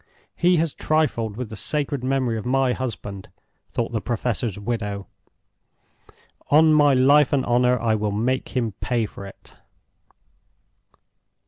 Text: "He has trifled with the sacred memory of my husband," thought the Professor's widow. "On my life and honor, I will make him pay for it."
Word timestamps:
"He 0.35 0.57
has 0.57 0.73
trifled 0.73 1.37
with 1.37 1.49
the 1.49 1.55
sacred 1.55 2.03
memory 2.03 2.35
of 2.35 2.43
my 2.43 2.73
husband," 2.73 3.29
thought 3.69 3.91
the 3.91 4.01
Professor's 4.01 4.57
widow. 4.57 5.05
"On 6.49 6.73
my 6.73 6.95
life 6.95 7.31
and 7.31 7.45
honor, 7.45 7.79
I 7.79 7.93
will 7.93 8.09
make 8.11 8.57
him 8.57 8.71
pay 8.81 9.05
for 9.05 9.27
it." 9.27 9.55